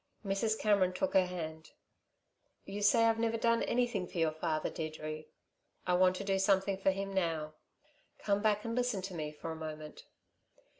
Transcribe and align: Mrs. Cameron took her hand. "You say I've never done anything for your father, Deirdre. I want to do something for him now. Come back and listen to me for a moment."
Mrs. 0.25 0.57
Cameron 0.57 0.93
took 0.93 1.13
her 1.13 1.27
hand. 1.27 1.73
"You 2.65 2.81
say 2.81 3.03
I've 3.05 3.19
never 3.19 3.37
done 3.37 3.61
anything 3.61 4.07
for 4.07 4.17
your 4.17 4.31
father, 4.31 4.71
Deirdre. 4.71 5.25
I 5.85 5.93
want 5.93 6.15
to 6.15 6.23
do 6.23 6.39
something 6.39 6.79
for 6.79 6.89
him 6.89 7.13
now. 7.13 7.53
Come 8.17 8.41
back 8.41 8.65
and 8.65 8.73
listen 8.73 9.03
to 9.03 9.13
me 9.13 9.31
for 9.31 9.51
a 9.51 9.55
moment." 9.55 10.05